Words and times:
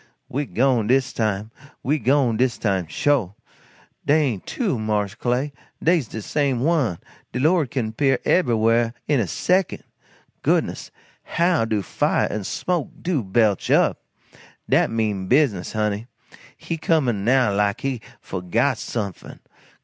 "We 0.27 0.47
gone 0.47 0.87
dis 0.87 1.13
time 1.13 1.51
we 1.83 1.99
done 1.99 2.05
gone 2.29 2.37
dis 2.37 2.57
time, 2.57 2.87
sho'! 2.87 3.35
Dey 4.03 4.19
ain't 4.23 4.47
two, 4.47 4.79
mars 4.79 5.13
Clay 5.13 5.53
days 5.83 6.07
de 6.07 6.23
same 6.23 6.61
one. 6.61 6.97
De 7.31 7.39
Lord 7.39 7.69
kin 7.69 7.91
'pear 7.93 8.17
eberywhah 8.25 8.95
in 9.07 9.19
a 9.19 9.27
second. 9.27 9.83
Goodness, 10.41 10.89
how 11.37 11.65
do 11.65 11.83
fiah 11.83 12.29
and 12.31 12.41
de 12.45 12.45
smoke 12.45 12.89
do 12.99 13.21
belch 13.21 13.69
up! 13.69 14.01
Dat 14.67 14.89
mean 14.89 15.27
business, 15.27 15.73
honey. 15.73 16.07
He 16.57 16.77
comin' 16.77 17.23
now 17.23 17.53
like 17.53 17.81
he 17.81 18.01
fo'got 18.23 18.79
sumfin. 18.79 19.39